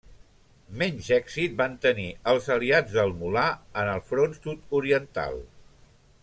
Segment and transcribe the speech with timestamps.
[0.81, 3.45] Menys èxit van tenir els aliats del mul·là
[3.83, 5.39] en el front sud-oriental.